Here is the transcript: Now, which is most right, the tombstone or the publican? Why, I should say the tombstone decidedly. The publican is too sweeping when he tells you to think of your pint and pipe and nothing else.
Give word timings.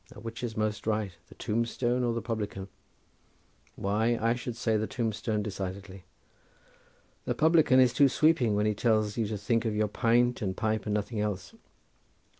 Now, 0.15 0.19
which 0.21 0.43
is 0.43 0.57
most 0.57 0.87
right, 0.87 1.11
the 1.27 1.35
tombstone 1.35 2.03
or 2.03 2.11
the 2.15 2.23
publican? 2.23 2.69
Why, 3.75 4.17
I 4.19 4.33
should 4.33 4.55
say 4.57 4.75
the 4.75 4.87
tombstone 4.87 5.43
decidedly. 5.43 6.05
The 7.25 7.35
publican 7.35 7.79
is 7.79 7.93
too 7.93 8.09
sweeping 8.09 8.55
when 8.55 8.65
he 8.65 8.73
tells 8.73 9.15
you 9.15 9.27
to 9.27 9.37
think 9.37 9.63
of 9.63 9.75
your 9.75 9.87
pint 9.87 10.41
and 10.41 10.57
pipe 10.57 10.85
and 10.87 10.95
nothing 10.95 11.19
else. 11.19 11.53